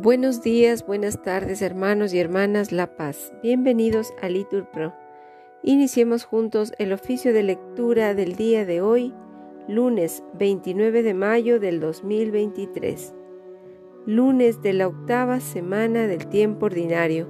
[0.00, 3.32] Buenos días, buenas tardes hermanos y hermanas La Paz.
[3.42, 4.94] Bienvenidos a Litur Pro.
[5.64, 9.12] Iniciemos juntos el oficio de lectura del día de hoy,
[9.66, 13.12] lunes 29 de mayo del 2023.
[14.06, 17.26] Lunes de la octava semana del tiempo ordinario.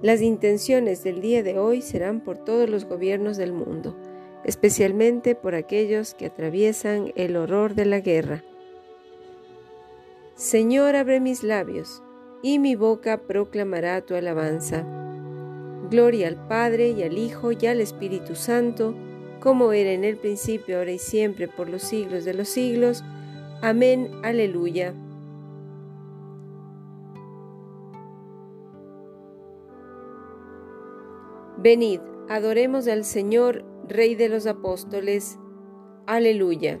[0.00, 3.98] Las intenciones del día de hoy serán por todos los gobiernos del mundo,
[4.46, 8.42] especialmente por aquellos que atraviesan el horror de la guerra
[10.34, 12.02] Señor, abre mis labios,
[12.42, 14.84] y mi boca proclamará tu alabanza.
[15.90, 18.96] Gloria al Padre y al Hijo y al Espíritu Santo,
[19.38, 23.04] como era en el principio, ahora y siempre, por los siglos de los siglos.
[23.62, 24.92] Amén, aleluya.
[31.58, 35.38] Venid, adoremos al Señor, Rey de los apóstoles.
[36.06, 36.80] Aleluya.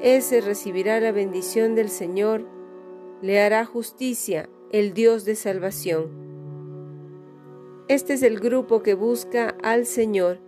[0.00, 2.46] ese recibirá la bendición del Señor,
[3.22, 6.10] le hará justicia el Dios de salvación.
[7.88, 10.40] Este es el grupo que busca al Señor,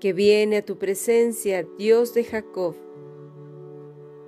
[0.00, 2.76] que viene a tu presencia, Dios de Jacob.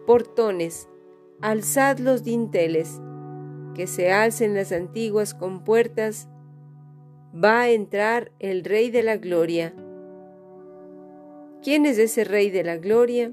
[0.06, 0.88] Portones,
[1.41, 3.00] alzad los dinteles,
[3.74, 6.28] que se alcen las antiguas compuertas,
[7.34, 9.74] va a entrar el Rey de la Gloria.
[11.62, 13.32] ¿Quién es ese Rey de la Gloria?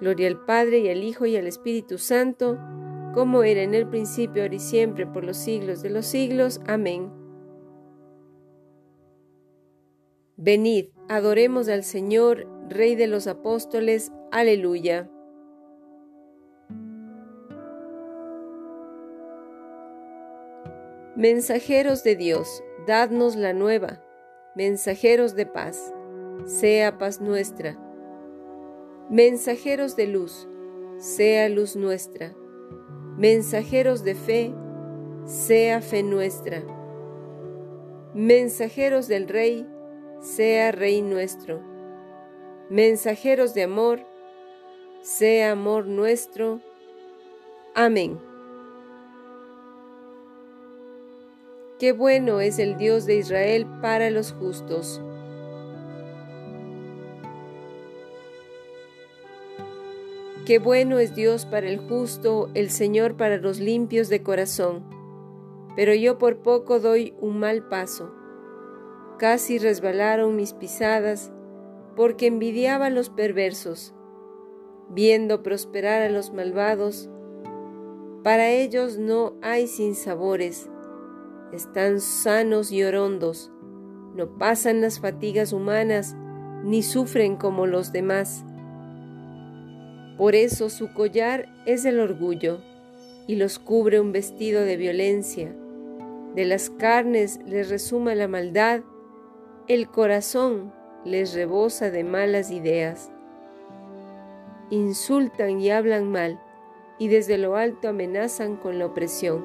[0.00, 2.58] Gloria al Padre y al Hijo y al Espíritu Santo,
[3.14, 6.60] como era en el principio, ahora y siempre, por los siglos de los siglos.
[6.66, 7.10] Amén.
[10.36, 14.12] Venid, adoremos al Señor, Rey de los apóstoles.
[14.30, 15.10] Aleluya.
[21.16, 24.02] Mensajeros de Dios, dadnos la nueva.
[24.54, 25.92] Mensajeros de paz,
[26.46, 27.76] sea paz nuestra.
[29.10, 30.48] Mensajeros de luz,
[30.98, 32.34] sea luz nuestra
[33.20, 34.54] mensajeros de fe,
[35.26, 36.62] sea fe nuestra.
[38.14, 39.66] Mensajeros del Rey,
[40.22, 41.60] sea Rey nuestro.
[42.70, 44.00] Mensajeros de amor,
[45.02, 46.60] sea amor nuestro.
[47.74, 48.18] Amén.
[51.78, 55.02] Qué bueno es el Dios de Israel para los justos
[60.50, 64.82] Qué bueno es Dios para el justo, el Señor para los limpios de corazón.
[65.76, 68.12] Pero yo por poco doy un mal paso.
[69.16, 71.30] Casi resbalaron mis pisadas,
[71.94, 73.94] porque envidiaba a los perversos,
[74.88, 77.08] viendo prosperar a los malvados.
[78.24, 80.68] Para ellos no hay sinsabores,
[81.52, 83.52] están sanos y orondos,
[84.16, 86.16] no pasan las fatigas humanas,
[86.64, 88.44] ni sufren como los demás
[90.20, 92.58] por eso su collar es el orgullo
[93.26, 95.50] y los cubre un vestido de violencia.
[96.34, 98.82] De las carnes les resuma la maldad,
[99.66, 100.74] el corazón
[101.06, 103.10] les rebosa de malas ideas.
[104.68, 106.38] Insultan y hablan mal
[106.98, 109.42] y desde lo alto amenazan con la opresión.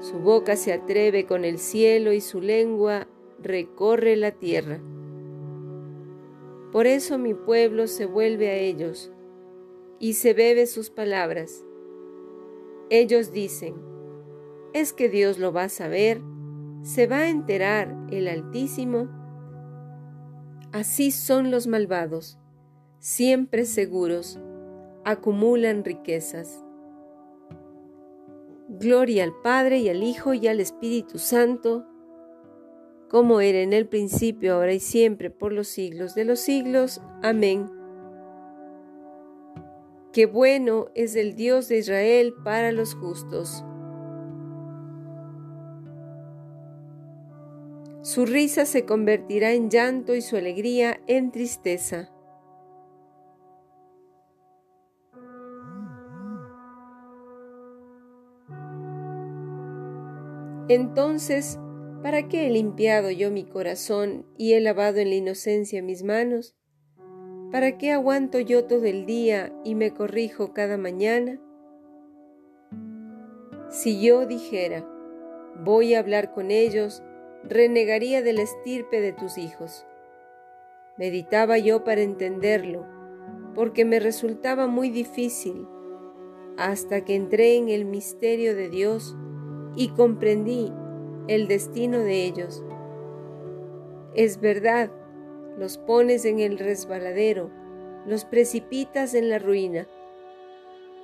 [0.00, 3.08] Su boca se atreve con el cielo y su lengua
[3.42, 4.80] recorre la tierra.
[6.72, 9.10] Por eso mi pueblo se vuelve a ellos
[10.02, 11.64] y se bebe sus palabras.
[12.90, 13.76] Ellos dicen,
[14.74, 16.20] es que Dios lo va a saber,
[16.82, 19.08] se va a enterar el Altísimo.
[20.72, 22.36] Así son los malvados,
[22.98, 24.40] siempre seguros,
[25.04, 26.64] acumulan riquezas.
[28.68, 31.86] Gloria al Padre y al Hijo y al Espíritu Santo,
[33.08, 37.00] como era en el principio, ahora y siempre, por los siglos de los siglos.
[37.22, 37.81] Amén.
[40.12, 43.64] Qué bueno es el Dios de Israel para los justos.
[48.02, 52.10] Su risa se convertirá en llanto y su alegría en tristeza.
[60.68, 61.58] Entonces,
[62.02, 66.54] ¿para qué he limpiado yo mi corazón y he lavado en la inocencia mis manos?
[67.52, 71.38] ¿Para qué aguanto yo todo el día y me corrijo cada mañana?
[73.68, 74.88] Si yo dijera,
[75.62, 77.02] voy a hablar con ellos,
[77.44, 79.86] renegaría de la estirpe de tus hijos.
[80.96, 82.86] Meditaba yo para entenderlo,
[83.54, 85.66] porque me resultaba muy difícil,
[86.56, 89.14] hasta que entré en el misterio de Dios
[89.76, 90.72] y comprendí
[91.28, 92.64] el destino de ellos.
[94.14, 94.90] Es verdad,
[95.58, 97.50] los pones en el resbaladero,
[98.06, 99.86] los precipitas en la ruina.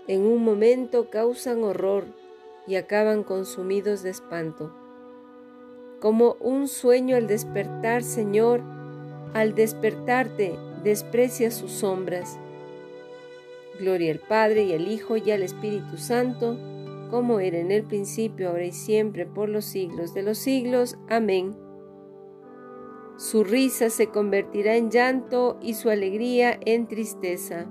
[0.07, 2.07] En un momento causan horror
[2.67, 4.73] y acaban consumidos de espanto.
[6.01, 8.63] Como un sueño al despertar, Señor,
[9.35, 12.39] al despertarte desprecias sus sombras.
[13.79, 16.57] Gloria al Padre y al Hijo y al Espíritu Santo,
[17.11, 20.97] como era en el principio, ahora y siempre, por los siglos de los siglos.
[21.09, 21.68] Amén.
[23.19, 27.67] Su risa se convertirá en llanto y su alegría en tristeza.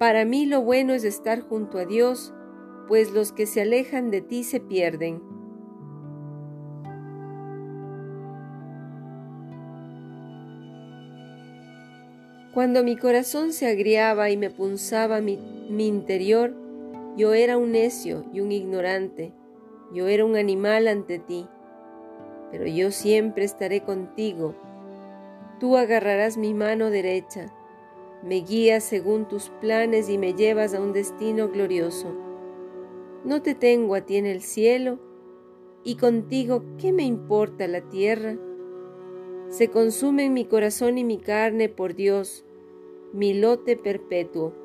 [0.00, 2.34] Para mí lo bueno es estar junto a Dios,
[2.88, 5.22] pues los que se alejan de ti se pierden.
[12.52, 15.38] Cuando mi corazón se agriaba y me punzaba mi,
[15.68, 16.63] interior,
[17.16, 19.32] yo era un necio y un ignorante,
[19.92, 21.46] yo era un animal ante ti,
[22.50, 24.54] pero yo siempre estaré contigo.
[25.60, 27.54] Tú agarrarás mi mano derecha,
[28.22, 32.12] me guías según tus planes y me llevas a un destino glorioso.
[33.24, 34.98] No te tengo a ti en el cielo,
[35.84, 38.36] y contigo, ¿qué me importa la tierra?
[39.48, 42.44] Se consumen mi corazón y mi carne por Dios,
[43.12, 44.63] mi lote perpetuo.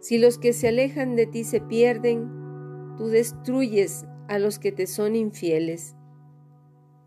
[0.00, 2.28] Si los que se alejan de ti se pierden,
[2.96, 5.94] tú destruyes a los que te son infieles.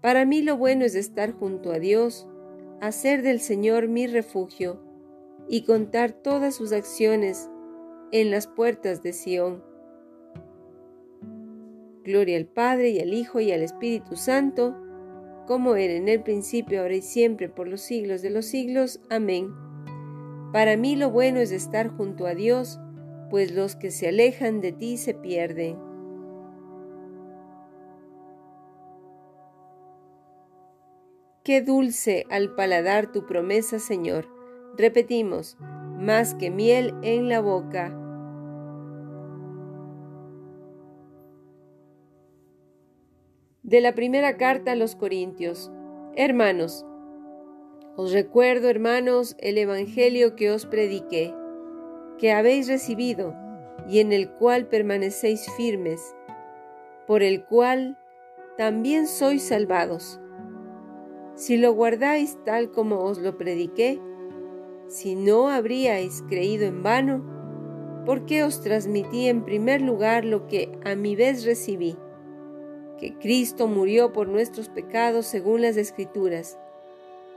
[0.01, 2.28] Para mí lo bueno es estar junto a Dios,
[2.81, 4.81] hacer del Señor mi refugio
[5.48, 7.50] y contar todas sus acciones
[8.12, 9.63] en las puertas de Sión.
[12.04, 14.75] Gloria al Padre y al Hijo y al Espíritu Santo,
[15.48, 19.00] como era en el principio, ahora y siempre, por los siglos de los siglos.
[19.10, 19.73] Amén.
[20.54, 22.80] Para mí lo bueno es estar junto a Dios,
[23.32, 25.80] pues los que se alejan de ti se pierden.
[31.44, 34.30] Qué dulce al paladar tu promesa, Señor.
[34.78, 35.58] Repetimos,
[35.98, 37.90] más que miel en la boca.
[43.64, 45.72] De la primera carta a los Corintios.
[46.16, 46.86] Hermanos,
[47.95, 51.34] os recuerdo, hermanos, el Evangelio que os prediqué
[52.18, 53.36] que habéis recibido
[53.88, 56.16] y en el cual permanecéis firmes,
[57.06, 57.98] por el cual
[58.58, 60.20] también sois salvados.
[61.36, 64.00] Si lo guardáis tal como os lo prediqué,
[64.88, 70.96] si no habríais creído en vano, porque os transmití en primer lugar lo que a
[70.96, 71.98] mi vez recibí,
[72.98, 76.60] que Cristo murió por nuestros pecados según las Escrituras,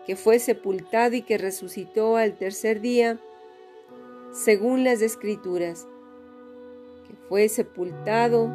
[0.06, 3.18] que fue sepultado y que resucitó al tercer día,
[4.32, 5.88] según las escrituras,
[7.08, 8.48] que fue sepultado,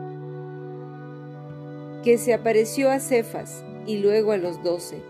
[2.03, 5.01] que se apareció a Cefas y luego a los doce.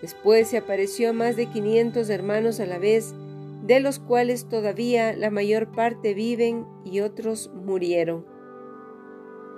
[0.00, 3.14] Después se apareció a más de quinientos hermanos a la vez,
[3.62, 8.26] de los cuales todavía la mayor parte viven y otros murieron.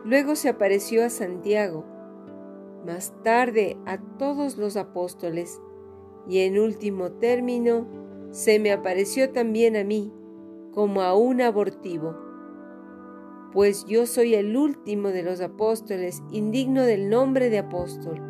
[0.05, 1.87] Luego se apareció a Santiago,
[2.85, 5.61] más tarde a todos los apóstoles,
[6.29, 7.87] y en último término
[8.31, 10.13] se me apareció también a mí
[10.73, 12.17] como a un abortivo,
[13.53, 18.21] pues yo soy el último de los apóstoles, indigno del nombre de apóstol,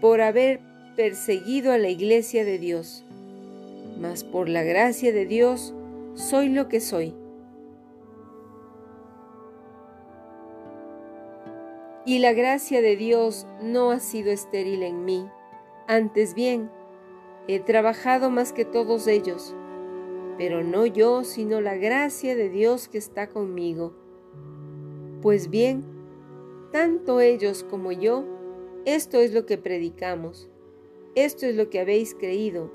[0.00, 0.60] por haber
[0.96, 3.04] perseguido a la iglesia de Dios,
[4.00, 5.74] mas por la gracia de Dios
[6.14, 7.14] soy lo que soy.
[12.10, 15.30] Y la gracia de Dios no ha sido estéril en mí
[15.86, 16.70] antes bien,
[17.46, 19.54] he trabajado más que todos ellos,
[20.36, 23.92] pero no yo, sino la gracia de Dios que está conmigo.
[25.22, 25.84] Pues bien,
[26.72, 28.24] tanto ellos como yo,
[28.86, 30.48] esto es lo que predicamos,
[31.14, 32.72] esto es lo que habéis creído.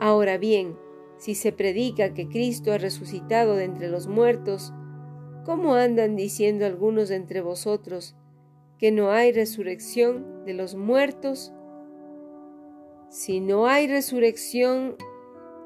[0.00, 0.76] Ahora bien,
[1.18, 4.72] si se predica que Cristo ha resucitado de entre los muertos,
[5.44, 8.16] ¿cómo andan diciendo algunos entre vosotros
[8.78, 11.52] que no hay resurrección de los muertos?
[13.08, 14.96] Si no hay resurrección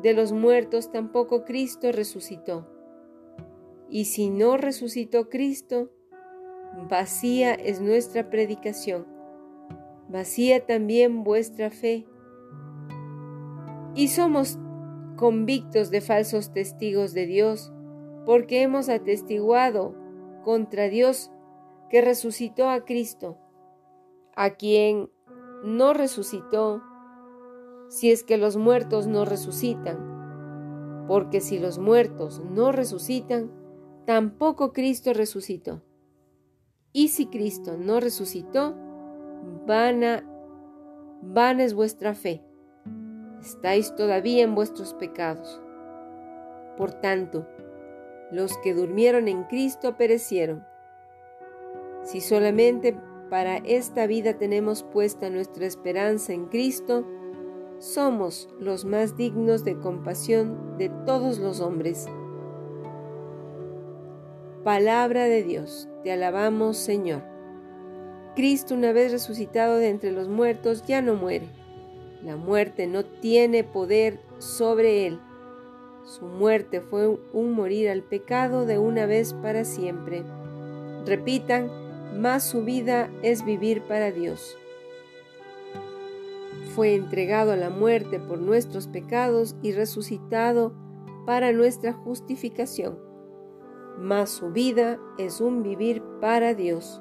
[0.02, 2.68] de los muertos, tampoco Cristo resucitó.
[3.88, 5.90] Y si no resucitó Cristo,
[6.88, 9.06] vacía es nuestra predicación,
[10.08, 12.06] vacía también vuestra fe.
[13.94, 14.58] Y somos
[15.16, 17.72] convictos de falsos testigos de Dios,
[18.26, 19.94] porque hemos atestiguado
[20.42, 21.30] contra Dios
[21.88, 23.38] que resucitó a Cristo,
[24.34, 25.08] a quien
[25.64, 26.82] no resucitó,
[27.88, 33.50] si es que los muertos no resucitan, porque si los muertos no resucitan,
[34.04, 35.82] tampoco Cristo resucitó.
[36.92, 38.74] Y si Cristo no resucitó,
[39.66, 40.24] vana,
[41.22, 42.42] vana es vuestra fe.
[43.40, 45.62] Estáis todavía en vuestros pecados.
[46.76, 47.46] Por tanto,
[48.30, 50.66] los que durmieron en Cristo perecieron.
[52.02, 52.96] Si solamente
[53.30, 57.06] para esta vida tenemos puesta nuestra esperanza en Cristo,
[57.78, 62.06] somos los más dignos de compasión de todos los hombres.
[64.64, 67.22] Palabra de Dios, te alabamos Señor.
[68.34, 71.48] Cristo una vez resucitado de entre los muertos ya no muere.
[72.22, 75.20] La muerte no tiene poder sobre él.
[76.06, 80.24] Su muerte fue un morir al pecado de una vez para siempre.
[81.04, 81.70] Repitan,
[82.18, 84.56] más su vida es vivir para Dios.
[86.74, 90.72] Fue entregado a la muerte por nuestros pecados y resucitado
[91.26, 93.06] para nuestra justificación
[93.98, 97.00] mas su vida es un vivir para Dios.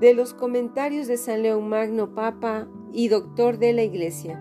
[0.00, 4.40] De los comentarios de San León Magno, Papa y Doctor de la Iglesia.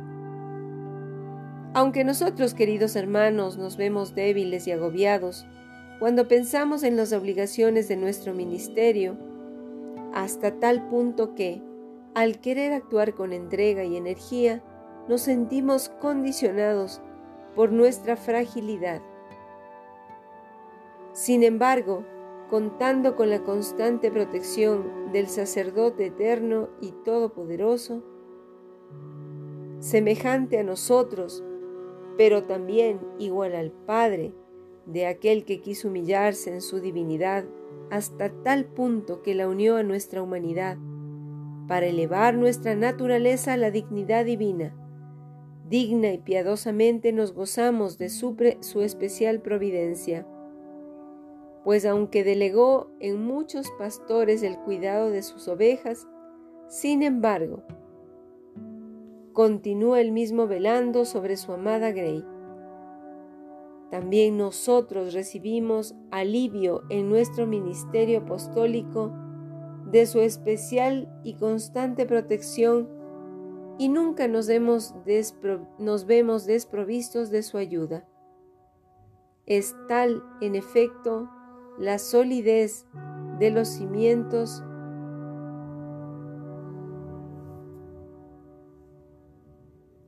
[1.74, 5.48] Aunque nosotros, queridos hermanos, nos vemos débiles y agobiados,
[6.00, 9.18] cuando pensamos en las obligaciones de nuestro ministerio,
[10.14, 11.62] hasta tal punto que,
[12.14, 14.64] al querer actuar con entrega y energía,
[15.08, 17.02] nos sentimos condicionados
[17.56, 19.02] por nuestra fragilidad.
[21.14, 22.06] Sin embargo,
[22.50, 28.04] contando con la constante protección del sacerdote eterno y todopoderoso,
[29.80, 31.44] semejante a nosotros,
[32.18, 34.34] pero también igual al Padre,
[34.86, 37.46] de aquel que quiso humillarse en su divinidad
[37.92, 40.78] hasta tal punto que la unió a nuestra humanidad,
[41.68, 44.74] para elevar nuestra naturaleza a la dignidad divina.
[45.70, 50.26] Digna y piadosamente nos gozamos de su, su especial providencia,
[51.68, 56.08] pues aunque delegó en muchos pastores el cuidado de sus ovejas,
[56.70, 57.62] sin embargo,
[59.34, 62.24] continúa el mismo velando sobre su amada Grey
[63.90, 69.14] también nosotros recibimos alivio en nuestro ministerio apostólico
[69.92, 72.88] de su especial y constante protección
[73.78, 74.48] y nunca nos,
[75.80, 78.08] nos vemos desprovistos de su ayuda.
[79.46, 81.30] Es tal, en efecto,
[81.78, 82.86] la solidez
[83.40, 84.64] de los cimientos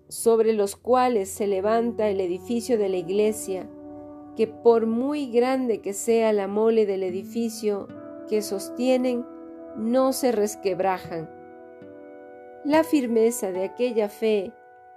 [0.08, 3.70] sobre los cuales se levanta el edificio de la iglesia,
[4.36, 7.88] que por muy grande que sea la mole del edificio
[8.28, 9.26] que sostienen,
[9.78, 11.30] no se resquebrajan.
[12.66, 14.52] La firmeza de aquella fe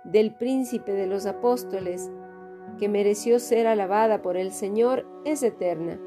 [0.04, 2.10] del príncipe de los apóstoles,
[2.78, 6.00] que mereció ser alabada por el Señor, es eterna.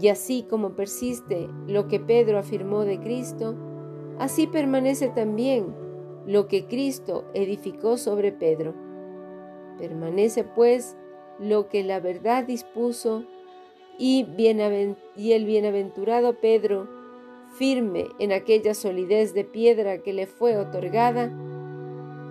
[0.00, 3.56] Y así como persiste lo que Pedro afirmó de Cristo,
[4.18, 5.74] así permanece también
[6.26, 8.74] lo que Cristo edificó sobre Pedro.
[9.78, 10.96] Permanece pues
[11.38, 13.24] lo que la verdad dispuso
[13.98, 14.26] y,
[15.16, 16.88] el bienaventurado Pedro,
[17.56, 21.28] firme en aquella solidez de piedra que le fue otorgada,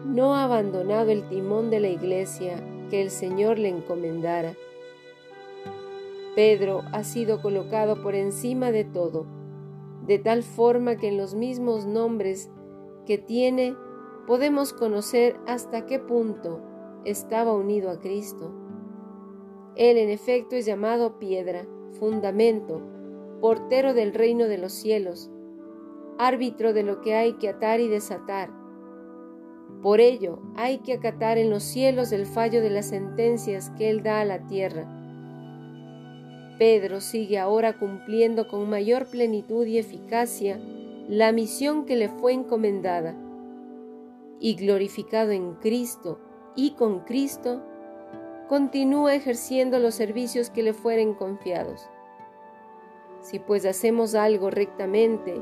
[0.06, 4.56] no ha abandonado el timón de la iglesia que el Señor le encomendara.
[6.38, 9.26] Pedro ha sido colocado por encima de todo,
[10.06, 12.52] de tal forma que en los mismos nombres
[13.08, 13.76] que tiene
[14.28, 16.62] podemos conocer hasta qué punto
[17.06, 18.54] estaba unido a Cristo.
[19.76, 22.84] Él en efecto es llamado piedra, fundamento,
[23.42, 25.32] portero del reino de los cielos,
[26.20, 28.52] árbitro de lo que hay que atar y desatar.
[29.82, 34.04] Por ello hay que acatar en los cielos el fallo de las sentencias que Él
[34.04, 34.97] da a la tierra.
[36.58, 40.60] Pedro sigue ahora cumpliendo con mayor plenitud y eficacia
[41.08, 43.16] la misión que le fue encomendada,
[44.40, 46.20] y glorificado en Cristo
[46.56, 47.64] y con Cristo,
[48.48, 51.90] continúa ejerciendo los servicios que le fueren confiados.
[53.22, 55.42] Si pues hacemos algo rectamente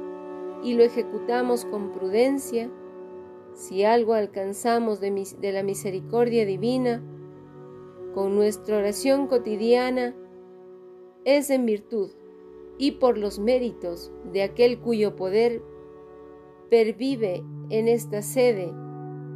[0.63, 2.69] y lo ejecutamos con prudencia,
[3.53, 7.01] si algo alcanzamos de, la misericordia divina,
[8.13, 10.15] con nuestra oración cotidiana,
[11.25, 12.11] es en virtud
[12.77, 15.61] y por los méritos de aquel cuyo poder
[16.69, 18.71] pervive en esta sede,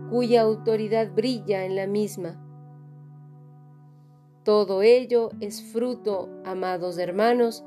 [0.10, 2.46] cuya autoridad brilla en la misma.
[4.44, 7.64] Todo ello es fruto, amados hermanos,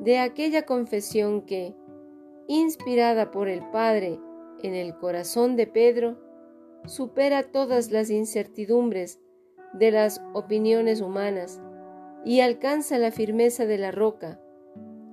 [0.00, 1.74] de aquella confesión que,
[2.48, 4.18] inspirada por el Padre
[4.62, 6.18] en el corazón de Pedro,
[6.86, 9.20] supera todas las incertidumbres
[9.74, 11.60] de las opiniones humanas
[12.24, 14.40] y alcanza la firmeza de la roca,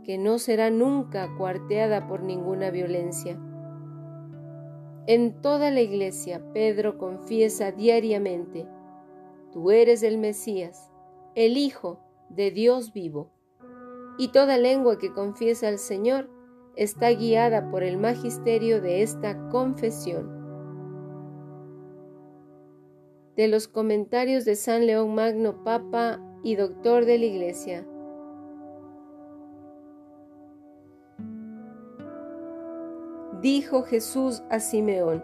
[0.03, 3.39] que no será nunca cuarteada por ninguna violencia.
[5.07, 8.67] En toda la iglesia Pedro confiesa diariamente,
[9.51, 10.91] Tú eres el Mesías,
[11.33, 11.99] el Hijo
[12.29, 13.31] de Dios vivo.
[14.19, 16.29] Y toda lengua que confiesa al Señor
[16.75, 20.37] está guiada por el magisterio de esta confesión.
[23.35, 27.85] De los comentarios de San León Magno, Papa y Doctor de la Iglesia.
[33.41, 35.23] Dijo Jesús a Simeón.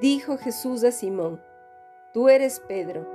[0.00, 1.40] Dijo Jesús a Simón,
[2.12, 3.06] Tú eres Pedro,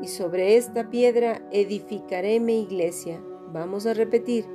[0.00, 3.22] y sobre esta piedra edificaré mi iglesia.
[3.52, 4.46] Vamos a repetir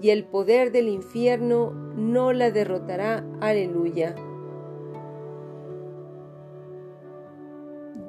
[0.00, 3.24] y el poder del infierno no la derrotará.
[3.40, 4.14] Aleluya.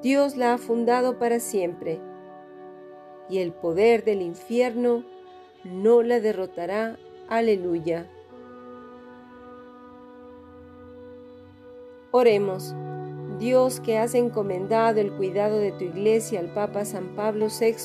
[0.02, 2.00] Dios la ha fundado para siempre,
[3.30, 5.04] y el poder del infierno
[5.64, 6.98] no la derrotará.
[7.28, 8.08] Aleluya.
[12.12, 12.76] Oremos.
[13.40, 17.76] Dios que has encomendado el cuidado de tu iglesia al Papa San Pablo VI,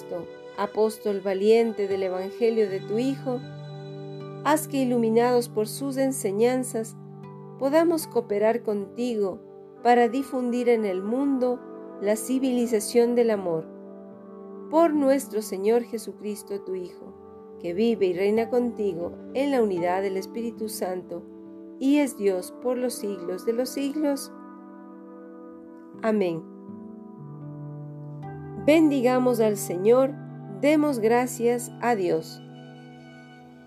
[0.58, 3.40] apóstol valiente del Evangelio de tu Hijo,
[4.44, 6.96] haz que iluminados por sus enseñanzas
[7.58, 9.40] podamos cooperar contigo
[9.82, 11.60] para difundir en el mundo
[12.02, 13.64] la civilización del amor.
[14.70, 17.14] Por nuestro Señor Jesucristo, tu Hijo,
[17.60, 21.22] que vive y reina contigo en la unidad del Espíritu Santo,
[21.78, 24.32] y es Dios por los siglos de los siglos.
[26.02, 26.42] Amén.
[28.66, 30.10] Bendigamos al Señor,
[30.60, 32.42] demos gracias a Dios.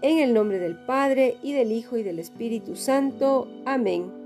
[0.02, 3.48] En el nombre del Padre, y del Hijo, y del Espíritu Santo.
[3.66, 4.25] Amén.